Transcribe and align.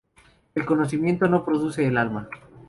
El 0.55 0.65
conocimiento 0.65 1.27
no 1.27 1.45
produce 1.45 1.85
el 1.85 1.95
alma. 1.95 2.27